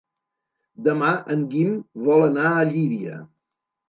[0.85, 1.75] Demà en Guim
[2.07, 3.19] vol anar a Llíria.